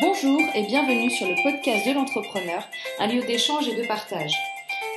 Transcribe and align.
Bonjour 0.00 0.42
et 0.54 0.62
bienvenue 0.62 1.10
sur 1.10 1.26
le 1.26 1.42
podcast 1.42 1.86
de 1.86 1.92
l'entrepreneur, 1.92 2.68
un 2.98 3.06
lieu 3.06 3.22
d'échange 3.22 3.66
et 3.68 3.74
de 3.74 3.86
partage. 3.86 4.34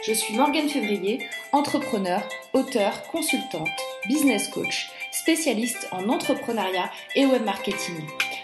Je 0.05 0.11
suis 0.11 0.35
Morgane 0.35 0.67
Février, 0.67 1.19
entrepreneur, 1.53 2.21
auteur, 2.51 3.03
consultante, 3.03 3.69
business 4.07 4.49
coach, 4.49 4.89
spécialiste 5.11 5.87
en 5.91 6.09
entrepreneuriat 6.09 6.91
et 7.15 7.25
web 7.25 7.43
marketing. 7.45 7.95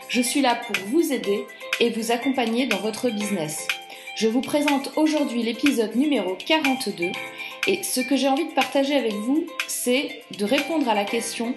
Je 0.07 0.21
suis 0.21 0.41
là 0.41 0.55
pour 0.55 0.75
vous 0.87 1.11
aider 1.11 1.45
et 1.81 1.89
vous 1.89 2.11
accompagner 2.11 2.67
dans 2.67 2.79
votre 2.79 3.09
business. 3.09 3.67
Je 4.15 4.29
vous 4.29 4.41
présente 4.41 4.91
aujourd'hui 4.95 5.43
l'épisode 5.43 5.95
numéro 5.95 6.35
42 6.35 7.11
et 7.67 7.83
ce 7.83 7.99
que 7.99 8.15
j'ai 8.15 8.29
envie 8.29 8.47
de 8.47 8.53
partager 8.53 8.95
avec 8.95 9.13
vous, 9.13 9.45
c'est 9.67 10.21
de 10.37 10.45
répondre 10.45 10.87
à 10.87 10.95
la 10.95 11.03
question 11.03 11.53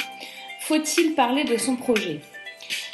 faut-il 0.69 1.15
parler 1.15 1.45
de 1.45 1.57
son 1.57 1.77
projet? 1.77 2.21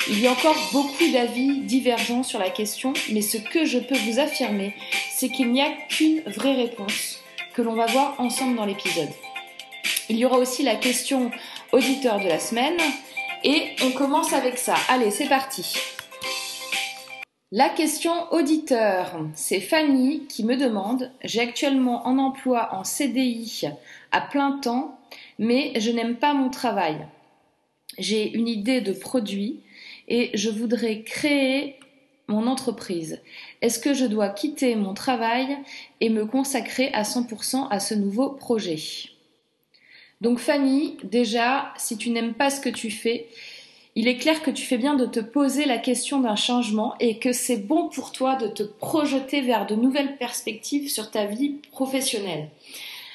Il 0.07 0.21
y 0.21 0.27
a 0.27 0.33
encore 0.33 0.57
beaucoup 0.71 1.11
d'avis 1.13 1.61
divergents 1.61 2.23
sur 2.23 2.39
la 2.39 2.51
question, 2.51 2.93
mais 3.11 3.23
ce 3.23 3.39
que 3.39 3.65
je 3.65 3.79
peux 3.79 3.97
vous 3.97 4.19
affirmer, 4.19 4.75
c'est 5.11 5.31
qu'il 5.31 5.51
n'y 5.51 5.63
a 5.63 5.71
qu'une 5.89 6.21
vraie 6.27 6.55
réponse 6.55 7.21
que 7.55 7.63
l'on 7.63 7.75
va 7.75 7.87
voir 7.87 8.15
ensemble 8.19 8.57
dans 8.57 8.67
l'épisode. 8.67 9.09
Il 10.11 10.19
y 10.19 10.27
aura 10.27 10.37
aussi 10.37 10.63
la 10.63 10.77
question 10.77 11.31
auditeur 11.73 12.21
de 12.21 12.29
la 12.29 12.39
semaine 12.39 12.77
et 13.45 13.71
on 13.83 13.93
commence 13.93 14.35
avec 14.35 14.59
ça. 14.59 14.75
Allez, 14.89 15.11
c'est 15.11 15.29
parti. 15.29 15.75
La 17.51 17.71
question 17.71 18.13
auditeur, 18.31 19.19
c'est 19.35 19.61
Fanny 19.61 20.27
qui 20.29 20.45
me 20.45 20.57
demande, 20.57 21.13
j'ai 21.23 21.41
actuellement 21.41 22.07
un 22.07 22.19
emploi 22.19 22.69
en 22.73 22.85
CDI 22.85 23.69
à 24.13 24.21
plein 24.21 24.59
temps, 24.59 24.99
mais 25.39 25.73
je 25.81 25.91
n'aime 25.91 26.17
pas 26.17 26.35
mon 26.35 26.51
travail 26.51 27.07
j'ai 27.99 28.33
une 28.35 28.49
idée 28.49 28.81
de 28.81 28.93
produit 28.93 29.61
et 30.09 30.31
je 30.35 30.51
voudrais 30.51 31.03
créer 31.03 31.77
mon 32.27 32.47
entreprise. 32.47 33.21
Est-ce 33.61 33.79
que 33.79 33.95
je 33.95 34.07
dois 34.07 34.29
quitter 34.29 34.77
mon 34.77 34.95
travail 34.95 35.59
et 36.01 36.09
me 36.09 36.25
consacrer 36.25 36.91
à 36.93 37.03
100% 37.03 37.69
à 37.71 37.81
ce 37.81 37.95
nouveau 37.95 38.31
projet? 38.31 38.79
Donc 40.21 40.39
Fanny, 40.39 40.97
déjà, 41.03 41.75
si 41.77 41.97
tu 41.99 42.11
n'aimes 42.11 42.35
pas 42.35 42.51
ce 42.51 42.61
que 42.61 42.71
tu 42.71 42.91
fais, 42.91 43.27
il 43.97 44.09
est 44.09 44.17
clair 44.17 44.43
que 44.43 44.51
tu 44.51 44.65
fais 44.65 44.79
bien 44.79 44.95
de 44.95 45.07
te 45.07 45.21
poser 45.21 45.67
la 45.67 45.79
question 45.79 46.21
d'un 46.21 46.35
changement 46.35 46.95
et 46.99 47.19
que 47.19 47.33
c'est 47.33 47.59
bon 47.59 47.89
pour 47.89 48.11
toi 48.11 48.35
de 48.35 48.49
te 48.49 48.63
projeter 48.63 49.41
vers 49.41 49.67
de 49.67 49.77
nouvelles 49.77 50.17
perspectives 50.17 50.91
sur 50.91 51.11
ta 51.11 51.27
vie 51.27 51.61
professionnelle. 51.71 52.49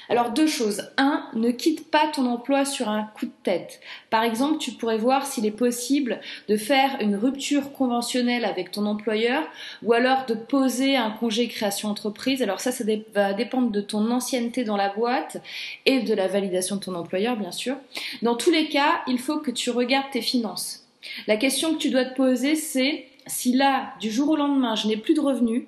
Alors 0.09 0.31
deux 0.31 0.47
choses. 0.47 0.89
Un, 0.97 1.23
ne 1.35 1.52
quitte 1.52 1.91
pas 1.91 2.07
ton 2.07 2.25
emploi 2.25 2.65
sur 2.65 2.89
un 2.89 3.03
coup 3.15 3.27
de 3.27 3.31
tête. 3.43 3.79
Par 4.09 4.23
exemple, 4.23 4.57
tu 4.57 4.71
pourrais 4.71 4.97
voir 4.97 5.27
s'il 5.27 5.45
est 5.45 5.52
possible 5.52 6.19
de 6.47 6.57
faire 6.57 6.97
une 6.99 7.15
rupture 7.15 7.71
conventionnelle 7.73 8.43
avec 8.43 8.71
ton 8.71 8.87
employeur 8.87 9.43
ou 9.83 9.93
alors 9.93 10.25
de 10.25 10.33
poser 10.33 10.97
un 10.97 11.11
congé 11.11 11.47
création 11.47 11.89
entreprise. 11.89 12.41
Alors 12.41 12.59
ça, 12.59 12.71
ça 12.71 12.83
va 13.13 13.33
dépendre 13.33 13.69
de 13.69 13.81
ton 13.81 14.09
ancienneté 14.09 14.63
dans 14.63 14.77
la 14.77 14.89
boîte 14.89 15.37
et 15.85 15.99
de 15.99 16.13
la 16.15 16.27
validation 16.27 16.77
de 16.77 16.81
ton 16.81 16.95
employeur, 16.95 17.37
bien 17.37 17.52
sûr. 17.52 17.75
Dans 18.23 18.35
tous 18.35 18.52
les 18.52 18.67
cas, 18.67 19.02
il 19.07 19.19
faut 19.19 19.37
que 19.37 19.52
tu 19.52 19.69
regardes 19.69 20.09
tes 20.11 20.21
finances. 20.21 20.87
La 21.27 21.37
question 21.37 21.73
que 21.75 21.80
tu 21.80 21.91
dois 21.91 22.05
te 22.05 22.15
poser, 22.15 22.55
c'est 22.55 23.05
si 23.27 23.53
là, 23.53 23.93
du 24.02 24.09
jour 24.09 24.30
au 24.30 24.35
lendemain, 24.35 24.75
je 24.75 24.87
n'ai 24.87 24.97
plus 24.97 25.13
de 25.13 25.21
revenus, 25.21 25.63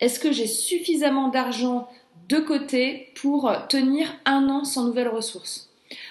est-ce 0.00 0.20
que 0.20 0.32
j'ai 0.32 0.46
suffisamment 0.46 1.28
d'argent 1.28 1.88
de 2.28 2.38
côté 2.38 3.12
pour 3.14 3.52
tenir 3.68 4.08
un 4.24 4.48
an 4.48 4.64
sans 4.64 4.84
nouvelles 4.84 5.08
ressources. 5.08 5.66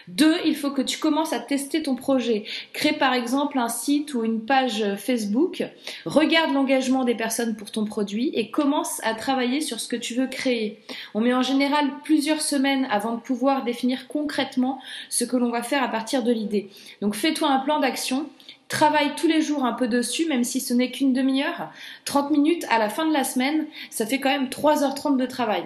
Deux, 0.07 0.35
il 0.45 0.55
faut 0.55 0.71
que 0.71 0.81
tu 0.81 0.99
commences 0.99 1.33
à 1.33 1.39
tester 1.39 1.83
ton 1.83 1.95
projet. 1.95 2.45
Crée 2.73 2.93
par 2.93 3.13
exemple 3.13 3.57
un 3.57 3.67
site 3.67 4.13
ou 4.13 4.23
une 4.23 4.41
page 4.41 4.85
Facebook, 4.97 5.63
regarde 6.05 6.53
l'engagement 6.53 7.03
des 7.03 7.15
personnes 7.15 7.55
pour 7.55 7.71
ton 7.71 7.85
produit 7.85 8.29
et 8.33 8.51
commence 8.51 9.01
à 9.03 9.15
travailler 9.15 9.61
sur 9.61 9.79
ce 9.79 9.87
que 9.87 9.95
tu 9.95 10.13
veux 10.13 10.27
créer. 10.27 10.79
On 11.13 11.21
met 11.21 11.33
en 11.33 11.41
général 11.41 11.89
plusieurs 12.03 12.41
semaines 12.41 12.87
avant 12.89 13.15
de 13.15 13.21
pouvoir 13.21 13.63
définir 13.63 14.07
concrètement 14.07 14.79
ce 15.09 15.23
que 15.23 15.37
l'on 15.37 15.49
va 15.49 15.63
faire 15.63 15.83
à 15.83 15.89
partir 15.89 16.23
de 16.23 16.31
l'idée. 16.31 16.69
Donc 17.01 17.15
fais-toi 17.15 17.49
un 17.49 17.59
plan 17.59 17.79
d'action 17.79 18.29
Travaille 18.67 19.13
tous 19.15 19.27
les 19.27 19.43
jours 19.43 19.63
un 19.63 19.73
peu 19.73 19.87
dessus, 19.87 20.27
même 20.27 20.43
si 20.43 20.59
ce 20.59 20.73
n'est 20.73 20.89
qu'une 20.89 21.13
demi-heure. 21.13 21.69
30 22.05 22.31
minutes 22.31 22.65
à 22.71 22.79
la 22.79 22.89
fin 22.89 23.07
de 23.07 23.13
la 23.13 23.23
semaine, 23.23 23.67
ça 23.91 24.07
fait 24.07 24.19
quand 24.19 24.31
même 24.31 24.47
3h30 24.47 25.17
de 25.17 25.25
travail. 25.27 25.65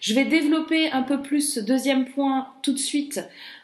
Je 0.00 0.14
vais 0.14 0.24
développer 0.24 0.90
un 0.90 1.02
peu 1.02 1.20
plus 1.22 1.54
ce 1.54 1.60
deuxième 1.60 2.06
point 2.06 2.48
tout 2.62 2.72
de 2.72 2.78
suite 2.78 3.20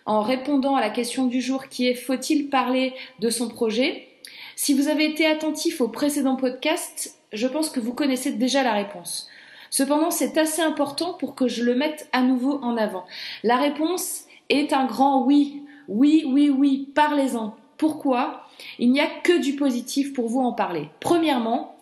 en 0.07 0.21
répondant 0.21 0.77
à 0.77 0.81
la 0.81 0.91
question 0.91 1.27
du 1.27 1.41
jour 1.41 1.69
qui 1.69 1.87
est 1.87 1.95
faut-il 1.95 2.49
parler 2.49 2.95
de 3.21 3.31
son 3.31 3.49
projet? 3.49 4.09
Si 4.57 4.75
vous 4.75 4.89
avez 4.89 5.07
été 5.07 5.27
attentif 5.27 5.81
au 5.81 5.89
précédent 5.89 6.37
podcast, 6.37 7.19
je 7.33 7.47
pense 7.47 7.71
que 7.71 7.81
vous 7.81 7.93
connaissez 7.93 8.33
déjà 8.33 8.63
la 8.63 8.73
réponse. 8.73 9.29
Cependant, 9.71 10.13
c'est 10.13 10.39
assez 10.39 10.63
important 10.63 11.15
pour 11.15 11.35
que 11.35 11.49
je 11.49 11.65
le 11.65 11.75
mette 11.75 12.09
à 12.13 12.23
nouveau 12.23 12.61
en 12.63 12.77
avant. 12.77 13.05
La 13.43 13.57
réponse 13.57 14.25
est 14.49 14.73
un 14.73 14.87
grand 14.87 15.25
oui. 15.25 15.63
Oui, 15.89 16.25
oui, 16.29 16.49
oui, 16.49 16.89
parlez-en. 16.95 17.57
Pourquoi? 17.77 18.47
Il 18.79 18.93
n'y 18.93 19.01
a 19.01 19.09
que 19.25 19.41
du 19.41 19.57
positif 19.57 20.13
pour 20.13 20.29
vous 20.29 20.41
en 20.41 20.53
parler. 20.53 20.89
Premièrement, 21.01 21.74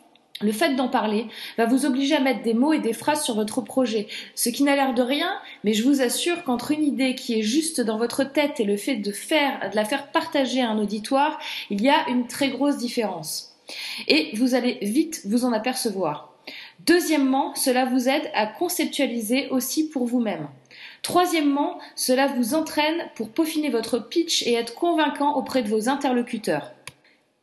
le 0.43 0.53
fait 0.53 0.75
d'en 0.75 0.89
parler 0.89 1.27
va 1.57 1.67
vous 1.67 1.87
obliger 1.87 2.17
à 2.17 2.21
mettre 2.21 2.43
des 2.43 2.55
mots 2.55 2.73
et 2.73 2.79
des 2.79 2.93
phrases 2.93 3.25
sur 3.25 3.35
votre 3.35 3.61
projet, 3.61 4.09
ce 4.35 4.49
qui 4.49 4.63
n'a 4.63 4.77
l'air 4.77 4.95
de 4.95 5.03
rien, 5.03 5.33
mais 5.65 5.73
je 5.73 5.85
vous 5.85 6.03
assure 6.03 6.45
qu'entre 6.45 6.71
une 6.71 6.85
idée 6.85 7.15
qui 7.15 7.39
est 7.39 7.43
juste 7.43 7.81
dans 7.81 7.99
votre 7.99 8.25
tête 8.25 8.61
et 8.61 8.65
le 8.65 8.77
fait 8.77 8.97
de 8.97 9.13
faire, 9.13 9.71
de 9.71 9.77
la 9.77 9.85
faire 9.85 10.09
partager 10.09 10.61
à 10.61 10.71
un 10.71 10.79
auditoire, 10.79 11.39
il 11.71 11.81
y 11.81 11.89
a 11.89 12.09
une 12.09 12.27
très 12.27 12.51
grosse 12.51 12.77
différence. 12.77 13.57
Et 14.09 14.31
vous 14.35 14.55
allez 14.55 14.79
vite 14.83 15.23
vous 15.25 15.45
en 15.45 15.53
apercevoir. 15.53 16.33
Deuxièmement, 16.87 17.55
cela 17.55 17.85
vous 17.85 18.09
aide 18.09 18.29
à 18.35 18.47
conceptualiser 18.47 19.49
aussi 19.51 19.89
pour 19.89 20.05
vous-même. 20.07 20.49
Troisièmement, 21.03 21.79
cela 21.95 22.27
vous 22.27 22.55
entraîne 22.55 23.09
pour 23.15 23.31
peaufiner 23.31 23.71
votre 23.71 23.99
pitch 23.99 24.43
et 24.47 24.55
être 24.55 24.75
convaincant 24.75 25.37
auprès 25.37 25.63
de 25.63 25.69
vos 25.69 25.89
interlocuteurs. 25.89 26.73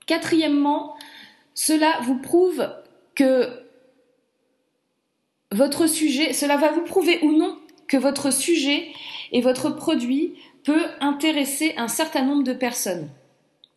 Quatrièmement, 0.05 0.95
cela 1.53 1.99
vous 2.03 2.17
prouve 2.17 2.69
que 3.19 3.49
votre 5.51 5.87
sujet, 5.87 6.31
cela 6.31 6.55
va 6.55 6.71
vous 6.71 6.83
prouver 6.85 7.19
ou 7.21 7.33
non 7.33 7.57
que 7.89 7.97
votre 7.97 8.31
sujet 8.31 8.87
et 9.33 9.41
votre 9.41 9.71
produit 9.71 10.35
peut 10.63 10.85
intéresser 11.01 11.73
un 11.75 11.89
certain 11.89 12.23
nombre 12.23 12.43
de 12.43 12.53
personnes. 12.53 13.09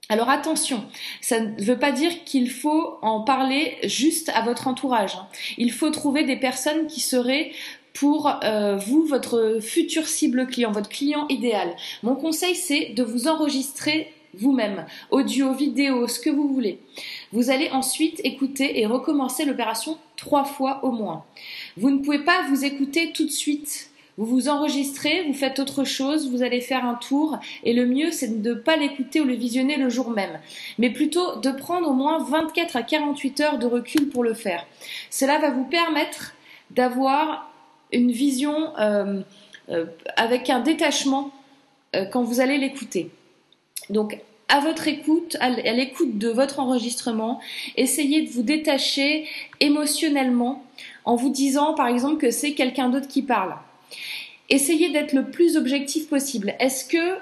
Alors 0.08 0.31
attention, 0.31 0.84
ça 1.20 1.41
ne 1.41 1.60
veut 1.60 1.78
pas 1.78 1.91
dire 1.91 2.22
qu'il 2.25 2.50
faut 2.50 2.98
en 3.02 3.22
parler 3.22 3.78
juste 3.82 4.28
à 4.28 4.42
votre 4.42 4.69
entourage. 4.69 5.16
Hein. 5.16 5.26
Il 5.58 5.72
faut 5.72 5.91
trouver 5.91 6.22
des 6.22 6.36
personnes 6.36 6.86
qui 6.86 7.00
seraient 7.00 7.50
pour 7.94 8.38
euh, 8.44 8.76
vous, 8.76 9.04
votre 9.06 9.58
futur 9.60 10.06
cible 10.06 10.47
client, 10.47 10.70
votre 10.70 10.88
client 10.88 11.26
idéal. 11.28 11.75
Mon 12.04 12.14
conseil, 12.14 12.54
c'est 12.54 12.91
de 12.91 13.02
vous 13.02 13.26
enregistrer 13.26 14.12
vous-même, 14.34 14.87
audio, 15.10 15.53
vidéo, 15.53 16.06
ce 16.09 16.20
que 16.20 16.31
vous 16.31 16.48
voulez. 16.48 16.81
Vous 17.32 17.50
allez 17.50 17.70
ensuite 17.70 18.20
écouter 18.25 18.81
et 18.81 18.87
recommencer 18.87 19.44
l'opération 19.44 19.98
trois 20.16 20.44
fois 20.44 20.84
au 20.84 20.91
moins. 20.91 21.25
Vous 21.76 21.91
ne 21.91 21.98
pouvez 21.98 22.20
pas 22.20 22.43
vous 22.48 22.65
écouter 22.65 23.12
tout 23.12 23.25
de 23.25 23.31
suite. 23.31 23.91
Vous 24.19 24.26
vous 24.26 24.48
enregistrez, 24.48 25.25
vous 25.26 25.32
faites 25.32 25.59
autre 25.59 25.84
chose, 25.84 26.31
vous 26.31 26.43
allez 26.43 26.60
faire 26.60 26.84
un 26.84 26.94
tour 26.94 27.38
et 27.65 27.72
le 27.72 27.87
mieux 27.87 28.10
c'est 28.10 28.43
de 28.43 28.50
ne 28.50 28.54
pas 28.54 28.76
l'écouter 28.76 29.22
ou 29.22 29.25
le 29.25 29.32
visionner 29.32 29.76
le 29.76 29.88
jour 29.88 30.10
même, 30.10 30.38
mais 30.78 30.91
plutôt 30.91 31.37
de 31.37 31.50
prendre 31.50 31.88
au 31.88 31.94
moins 31.94 32.22
24 32.22 32.76
à 32.76 32.82
48 32.82 33.41
heures 33.41 33.59
de 33.59 33.66
recul 33.66 34.10
pour 34.10 34.22
le 34.22 34.34
faire. 34.34 34.66
Cela 35.09 35.38
va 35.38 35.50
vous 35.50 35.64
permettre 35.64 36.34
d'avoir 36.70 37.50
une 37.91 38.10
vision 38.10 38.76
euh, 38.78 39.22
euh, 39.70 39.87
avec 40.16 40.50
un 40.50 40.60
détachement 40.60 41.31
euh, 41.97 42.04
quand 42.04 42.22
vous 42.22 42.41
allez 42.41 42.59
l'écouter. 42.59 43.10
Donc, 43.91 44.19
à 44.48 44.60
votre 44.60 44.87
écoute, 44.87 45.37
à 45.41 45.48
l'écoute 45.50 46.19
de 46.19 46.28
votre 46.28 46.61
enregistrement, 46.61 47.40
essayez 47.76 48.23
de 48.23 48.31
vous 48.31 48.43
détacher 48.43 49.26
émotionnellement 49.61 50.62
en 51.05 51.17
vous 51.17 51.31
disant, 51.31 51.75
par 51.75 51.88
exemple, 51.88 52.19
que 52.19 52.31
c'est 52.31 52.52
quelqu'un 52.52 52.90
d'autre 52.90 53.08
qui 53.08 53.23
parle. 53.23 53.55
Essayez 54.50 54.90
d'être 54.90 55.14
le 55.14 55.31
plus 55.31 55.56
objectif 55.56 56.08
possible. 56.08 56.55
Est-ce 56.61 56.84
que 56.84 57.17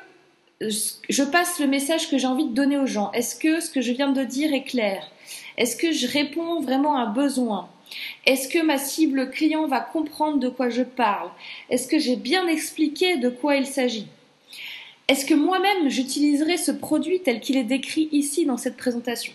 je 1.09 1.23
passe 1.23 1.61
le 1.61 1.69
message 1.69 2.11
que 2.11 2.19
j'ai 2.19 2.27
envie 2.27 2.47
de 2.47 2.55
donner 2.55 2.79
aux 2.79 2.87
gens? 2.87 3.13
Est-ce 3.13 3.37
que 3.37 3.61
ce 3.61 3.71
que 3.71 3.81
je 3.81 3.93
viens 3.93 4.11
de 4.11 4.25
dire 4.25 4.53
est 4.53 4.65
clair? 4.65 5.09
Est-ce 5.57 5.77
que 5.77 5.93
je 5.93 6.09
réponds 6.09 6.61
vraiment 6.61 6.97
à 6.97 7.03
un 7.03 7.13
besoin? 7.13 7.69
Est-ce 8.27 8.49
que 8.49 8.63
ma 8.63 8.79
cible 8.79 9.31
client 9.31 9.67
va 9.67 9.81
comprendre 9.81 10.39
de 10.39 10.49
quoi 10.49 10.69
je 10.69 10.83
parle? 10.83 11.31
Est-ce 11.71 11.87
que 11.87 11.99
j'ai 11.99 12.17
bien 12.17 12.47
expliqué 12.49 13.17
de 13.17 13.29
quoi 13.29 13.57
il 13.57 13.67
s'agit? 13.67 14.07
Est-ce 15.11 15.27
que 15.27 15.35
moi-même 15.35 15.89
j'utiliserai 15.89 16.57
ce 16.57 16.71
produit 16.71 17.19
tel 17.19 17.41
qu'il 17.41 17.57
est 17.57 17.65
décrit 17.65 18.09
ici 18.13 18.47
dans 18.47 18.57
cette 18.57 18.77
présentation? 18.77 19.33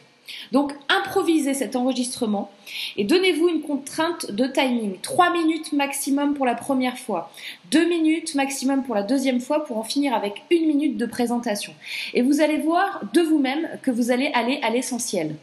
Donc 0.53 0.71
improvisez 0.87 1.53
cet 1.53 1.75
enregistrement 1.75 2.49
et 2.95 3.03
donnez-vous 3.03 3.49
une 3.49 3.61
contrainte 3.61 4.31
de 4.31 4.47
timing. 4.47 4.97
3 5.01 5.33
minutes 5.33 5.73
maximum 5.73 6.33
pour 6.33 6.45
la 6.45 6.55
première 6.55 6.97
fois, 6.97 7.29
2 7.71 7.89
minutes 7.89 8.35
maximum 8.35 8.83
pour 8.83 8.95
la 8.95 9.03
deuxième 9.03 9.41
fois 9.41 9.65
pour 9.65 9.77
en 9.77 9.83
finir 9.83 10.13
avec 10.13 10.43
une 10.49 10.65
minute 10.65 10.95
de 10.95 11.05
présentation. 11.05 11.73
Et 12.13 12.21
vous 12.21 12.39
allez 12.39 12.57
voir 12.57 13.01
de 13.13 13.19
vous-même 13.19 13.67
que 13.83 13.91
vous 13.91 14.11
allez 14.11 14.31
aller 14.33 14.61
à 14.63 14.69
l'essentiel. 14.69 15.35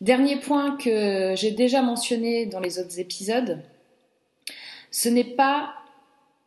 Dernier 0.00 0.40
point 0.40 0.76
que 0.76 1.34
j'ai 1.36 1.52
déjà 1.52 1.82
mentionné 1.82 2.46
dans 2.46 2.58
les 2.58 2.80
autres 2.80 2.98
épisodes, 2.98 3.62
ce 4.90 5.08
n'est 5.08 5.22
pas 5.22 5.72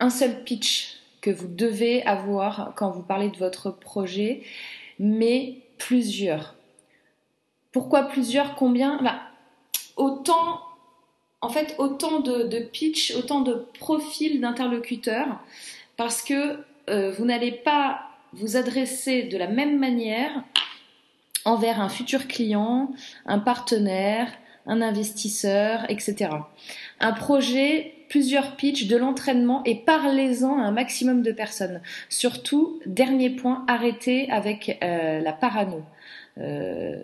un 0.00 0.10
seul 0.10 0.44
pitch 0.44 0.97
vous 1.30 1.48
devez 1.48 2.02
avoir 2.04 2.72
quand 2.76 2.90
vous 2.90 3.02
parlez 3.02 3.30
de 3.30 3.36
votre 3.36 3.70
projet, 3.70 4.42
mais 4.98 5.58
plusieurs. 5.78 6.54
Pourquoi 7.72 8.04
plusieurs? 8.04 8.54
Combien? 8.54 9.00
Bah, 9.02 9.20
Autant, 9.96 10.60
en 11.40 11.48
fait, 11.48 11.74
autant 11.78 12.20
de, 12.20 12.60
pitch, 12.60 13.14
autant 13.16 13.40
de 13.40 13.66
profils 13.78 14.40
d'interlocuteurs, 14.40 15.40
parce 15.96 16.22
que 16.22 16.58
euh, 16.88 17.10
vous 17.10 17.24
n'allez 17.24 17.50
pas 17.52 18.02
vous 18.32 18.56
adresser 18.56 19.24
de 19.24 19.36
la 19.36 19.48
même 19.48 19.78
manière 19.78 20.44
envers 21.44 21.80
un 21.80 21.88
futur 21.88 22.28
client, 22.28 22.92
un 23.26 23.40
partenaire, 23.40 24.32
un 24.66 24.82
investisseur, 24.82 25.84
etc. 25.88 26.30
Un 27.00 27.12
projet, 27.12 27.94
plusieurs 28.08 28.56
pitchs, 28.56 28.86
de 28.86 28.96
l'entraînement 28.96 29.62
et 29.64 29.74
parlez-en 29.74 30.58
à 30.58 30.62
un 30.62 30.70
maximum 30.70 31.22
de 31.22 31.32
personnes. 31.32 31.80
Surtout, 32.08 32.80
dernier 32.86 33.30
point, 33.30 33.64
arrêtez 33.68 34.30
avec 34.30 34.78
euh, 34.82 35.20
la 35.20 35.32
parano. 35.32 35.82
Euh, 36.38 36.96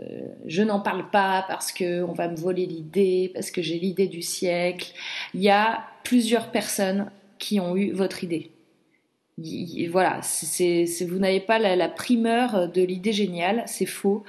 je 0.47 0.63
n'en 0.63 0.81
parle 0.81 1.11
pas 1.11 1.45
parce 1.49 1.73
que 1.73 2.03
on 2.05 2.13
va 2.13 2.29
me 2.29 2.37
voler 2.37 2.67
l'idée, 2.67 3.31
parce 3.35 3.51
que 3.51 3.63
j'ai 3.63 3.79
l'idée 3.79 4.07
du 4.07 4.23
siècle. 4.23 4.93
Il 5.35 5.43
y 5.43 5.51
a 5.51 5.85
plusieurs 6.05 6.51
personnes 6.51 7.11
qui 7.39 7.59
ont 7.61 7.77
eu 7.77 7.93
votre 7.93 8.23
idée 8.23 8.54
voilà, 9.39 10.21
c'est, 10.23 10.87
vous 11.09 11.19
n'avez 11.19 11.41
pas 11.41 11.59
la, 11.59 11.89
primeur 11.89 12.69
de 12.69 12.83
l'idée 12.83 13.13
géniale, 13.13 13.65
c'est 13.67 13.87
faux. 13.87 14.23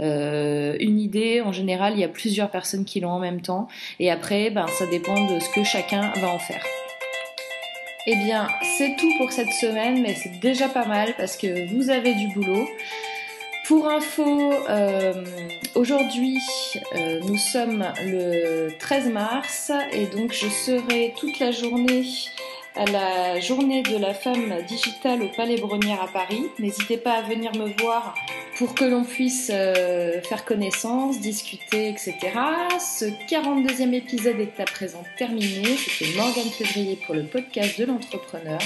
Euh, 0.00 0.76
une 0.78 1.00
idée, 1.00 1.40
en 1.40 1.52
général, 1.52 1.94
il 1.94 2.00
y 2.00 2.04
a 2.04 2.08
plusieurs 2.08 2.50
personnes 2.50 2.84
qui 2.84 3.00
l'ont 3.00 3.10
en 3.10 3.18
même 3.18 3.40
temps, 3.40 3.66
et 3.98 4.10
après, 4.10 4.50
ben, 4.50 4.66
ça 4.68 4.86
dépend 4.86 5.26
de 5.32 5.40
ce 5.40 5.48
que 5.50 5.64
chacun 5.64 6.12
va 6.16 6.28
en 6.28 6.38
faire. 6.38 6.64
Eh 8.06 8.16
bien, 8.16 8.48
c'est 8.78 8.96
tout 8.96 9.10
pour 9.18 9.32
cette 9.32 9.52
semaine, 9.52 10.02
mais 10.02 10.14
c'est 10.14 10.40
déjà 10.40 10.68
pas 10.68 10.86
mal 10.86 11.14
parce 11.16 11.36
que 11.36 11.72
vous 11.72 11.90
avez 11.90 12.14
du 12.14 12.28
boulot. 12.34 12.68
Pour 13.66 13.88
info, 13.88 14.52
euh, 14.68 15.24
aujourd'hui, 15.76 16.36
euh, 16.96 17.20
nous 17.28 17.38
sommes 17.38 17.84
le 18.04 18.70
13 18.80 19.10
mars 19.10 19.70
et 19.92 20.06
donc 20.06 20.32
je 20.32 20.48
serai 20.48 21.14
toute 21.16 21.38
la 21.38 21.52
journée 21.52 22.04
à 22.74 22.84
la 22.86 23.40
journée 23.40 23.82
de 23.82 23.96
la 23.96 24.14
femme 24.14 24.54
digitale 24.66 25.22
au 25.22 25.28
Palais 25.28 25.56
Brunière 25.56 26.02
à 26.02 26.08
Paris. 26.08 26.44
N'hésitez 26.58 26.96
pas 26.96 27.12
à 27.12 27.22
venir 27.22 27.52
me 27.54 27.68
voir 27.80 28.14
pour 28.58 28.74
que 28.74 28.84
l'on 28.84 29.04
puisse 29.04 29.50
euh, 29.52 30.20
faire 30.22 30.44
connaissance, 30.44 31.20
discuter, 31.20 31.88
etc. 31.88 32.16
Ce 32.80 33.04
42e 33.04 33.92
épisode 33.92 34.40
est 34.40 34.60
à 34.60 34.64
présent 34.64 35.04
terminé. 35.18 35.76
C'était 35.76 36.16
Morgane 36.16 36.50
Février 36.50 36.98
pour 37.04 37.14
le 37.14 37.24
podcast 37.24 37.78
de 37.78 37.84
l'entrepreneur. 37.84 38.60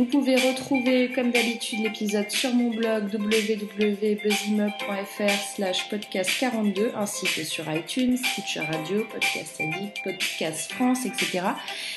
Vous 0.00 0.06
pouvez 0.06 0.36
retrouver 0.36 1.12
comme 1.14 1.30
d'habitude 1.30 1.80
l'épisode 1.80 2.30
sur 2.30 2.54
mon 2.54 2.70
blog 2.70 3.12
www.buzzymug.fr 3.12 5.54
slash 5.54 5.90
podcast 5.90 6.30
42 6.40 6.92
ainsi 6.96 7.26
que 7.26 7.44
sur 7.44 7.70
iTunes, 7.70 8.16
Stitcher 8.16 8.60
Radio, 8.60 9.04
Podcast 9.12 9.60
Addict, 9.60 10.02
Podcast 10.02 10.72
France, 10.72 11.04
etc. 11.04 11.42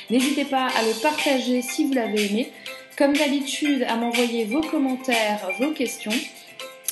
N'hésitez 0.10 0.44
pas 0.44 0.68
à 0.68 0.84
le 0.84 1.02
partager 1.02 1.62
si 1.62 1.86
vous 1.86 1.94
l'avez 1.94 2.30
aimé. 2.30 2.52
Comme 2.98 3.14
d'habitude, 3.14 3.86
à 3.88 3.96
m'envoyer 3.96 4.44
vos 4.44 4.60
commentaires, 4.60 5.48
vos 5.58 5.72
questions 5.72 6.12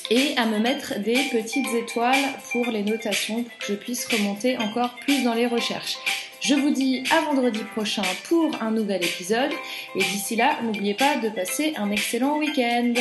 et 0.09 0.37
à 0.37 0.45
me 0.45 0.59
mettre 0.59 0.97
des 0.97 1.17
petites 1.29 1.73
étoiles 1.73 2.39
pour 2.53 2.67
les 2.67 2.83
notations 2.83 3.43
pour 3.43 3.57
que 3.57 3.65
je 3.67 3.73
puisse 3.73 4.05
remonter 4.05 4.57
encore 4.59 4.95
plus 5.01 5.25
dans 5.25 5.33
les 5.33 5.47
recherches. 5.47 5.97
Je 6.41 6.55
vous 6.55 6.71
dis 6.71 7.03
à 7.11 7.21
vendredi 7.21 7.63
prochain 7.75 8.01
pour 8.27 8.61
un 8.61 8.71
nouvel 8.71 9.03
épisode. 9.03 9.51
Et 9.95 9.99
d'ici 9.99 10.35
là, 10.35 10.57
n'oubliez 10.63 10.95
pas 10.95 11.17
de 11.17 11.29
passer 11.29 11.73
un 11.77 11.91
excellent 11.91 12.37
week-end. 12.39 12.93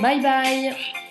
Bye 0.00 0.20
bye 0.20 1.01